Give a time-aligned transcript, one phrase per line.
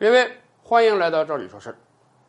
[0.00, 0.30] 各位，
[0.62, 1.76] 欢迎来到这里说事儿。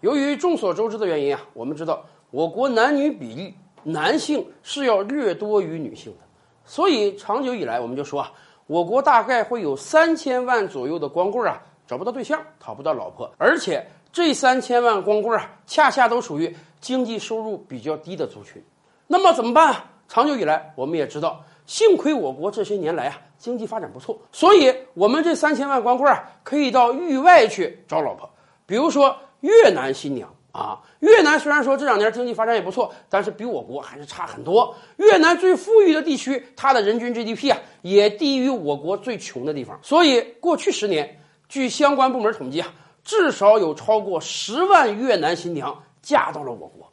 [0.02, 3.54] 由于众所周知的原因啊，我们知道我国男女比例，
[3.84, 6.18] 男性是要略多于女性的，
[6.66, 8.32] 所以长久以来我们就说啊，
[8.66, 16.52] 我国大概会有三千万左右的光棍啊找不到对象，讨不到老婆，而且这三千万光棍啊，恰恰都属于
[16.82, 18.60] 经济收入比较低的族群。
[19.06, 19.76] 那么怎么办？
[20.08, 23.22] 长久以来，我们也知道，幸亏我国这些年来啊。
[23.38, 28.30] 经济发展不错，所以我们这三千万光棍啊，可以到域外去找老婆。
[28.66, 34.76] 比如说越南新娘啊，越南虽然说这两年经济发展也不错，但是比我国还是差很多。
[34.98, 39.80] 越南最富裕的地区，它的人均 GDP 啊，也低于我国最穷的地方。
[39.82, 42.74] 所以过去十年，据相关部门统计啊，
[43.06, 46.92] 至少有超过十万越南新娘嫁到了我国。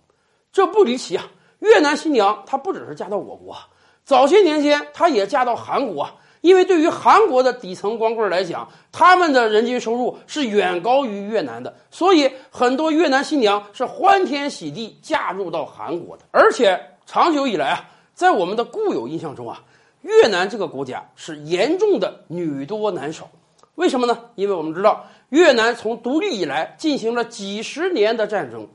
[0.53, 3.57] 这不离奇啊，越南新娘她不只是嫁到我国，
[4.07, 6.09] 早些年间她也嫁到韩国。
[6.43, 16.23] 因为对于韩国的底层光棍来讲，他们的人均收入是远高于越南的，所以很多越南新娘是欢天喜地嫁入到韩国的。
[16.31, 19.61] 而且长久以来啊，在我们的固有印象中啊，
[20.03, 23.29] 越南这个国家是严重的女多男少。
[23.75, 24.17] 为什么呢？
[24.37, 28.69] 因为我们知道越南从独立以来进行了几十年的战争，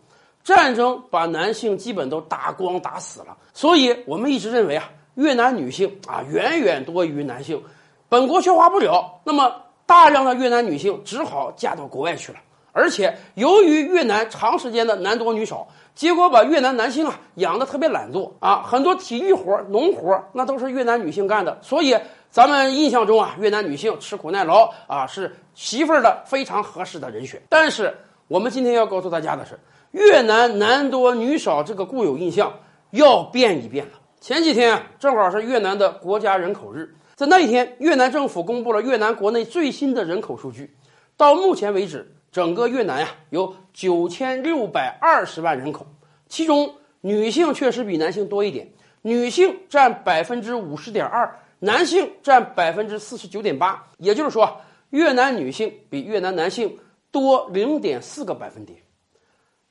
[0.44, 4.90] 战争把男性基本都打光打死了，所以我们一直认为啊。
[5.16, 7.62] 越南女性啊，远远多于男性，
[8.10, 9.54] 本国消化不了，那么
[9.86, 12.40] 大量的越南女性只好嫁到国外去了。
[12.74, 21.60] 而且由于越南长时间的男多女少，结果把越南男性啊养的特别懒惰啊，很多体育活、农活那都是越南女性干的。
[21.62, 21.94] 所以
[22.30, 27.42] 咱们印象中啊，越南女性吃苦耐劳啊，是媳妇儿的非常合适的人选。
[27.50, 27.94] 但是
[28.30, 29.60] 我们今天要告诉大家的是，
[29.92, 32.54] 越南男多女少这个固有印象
[32.92, 33.92] 要变一变了。
[34.22, 40.78] 前几天正好是越南的国家人口日，在那一天，越南政府公布了越南国内最新的人口数据。
[41.18, 45.88] 到目前为止，整个越南呀有九千六百二十万人口，
[46.30, 53.88] 其中女性确实比男性多一点，女性占百分之五十点二，男性占百分之四十九点八。
[53.98, 54.56] 也就是说，
[54.92, 56.78] 越南女性比越南男性
[57.10, 58.78] 多零点四个百分点。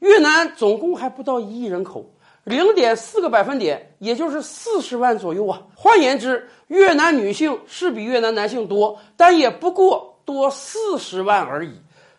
[0.00, 2.12] 越南总共还不到一亿人口。
[2.44, 5.62] 零点四个百分点，也就是四十万左右啊。
[5.74, 11.72] 换言之，越南女性是比越南男性多，但也不过多四十万而已。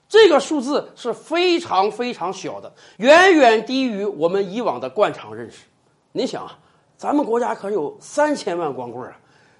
[0.07, 5.59] 这个数字是非常非常小的，远远低于我们以往的惯常认识。
[6.11, 6.57] 您想啊，
[6.97, 9.17] 咱们国家可有三千万光棍啊，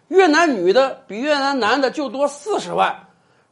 [0.10, 3.08] 越南女的比越南男的就多四十万，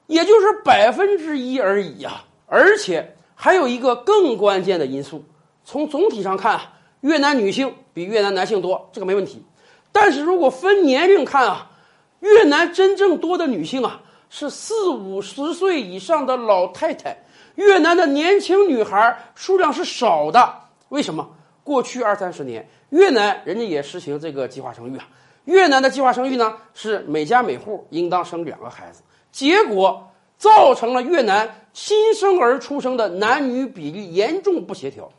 [0.07, 2.21] 也就是百分之一而已呀。
[2.45, 5.23] 而且还有一个更关键的因素，
[5.65, 6.59] 从总体上看。
[7.01, 9.43] 越南女性比越南男性多，这个没问题。
[9.91, 11.71] 但是如果分年龄看啊，
[12.19, 17.17] 越南真正多的女性啊是四五十岁以上的老太太，
[17.55, 20.53] 越南的年轻女孩数量是少的。
[20.89, 21.29] 为什么？
[21.63, 25.07] 过去二三十年，越南人家也实行这个计划生育啊。
[25.45, 35.11] 越南的计划生育呢是每家每户应当生两个孩子，结果造成了越南新生儿出生的男女比例严重不协调。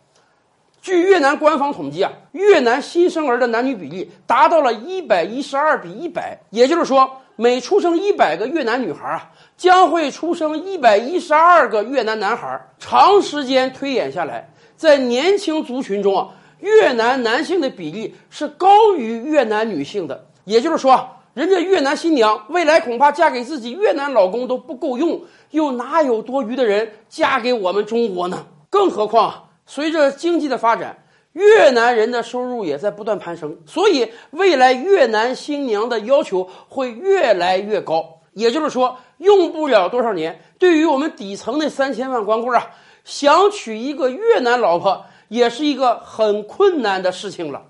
[0.82, 12.58] 据越南官方统计啊，越南新生儿的男女比例达到了一百一十二比一百，也就是说，每出生一百个越南女孩啊，将会出生一百一十二个越南男孩。
[12.78, 16.28] 长时间推演下来，在年轻族群中啊，
[16.60, 20.26] 越南男性的比例是高于越南女性的。
[20.44, 25.20] 也就是说，人家越南新娘未来恐怕嫁给自己越南老公都不够用，
[25.50, 28.46] 又哪有多余的人嫁给我们中国呢？
[28.70, 29.49] 更何况。
[29.70, 38.18] 随着经济的发展，越南人的收入也在不断攀升，所以未来越南新娘的要求会越来越高。
[38.32, 42.70] 也就是说，用不了多少年，对于我们底层那三千万光棍啊，
[43.04, 47.62] 想娶一个越南老婆也是一个很困难的事情了。